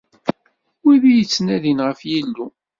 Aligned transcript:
Wid 0.83 1.03
i 1.11 1.13
yettnadin 1.13 1.79
ɣef 1.87 1.99
Yillu. 2.09 2.47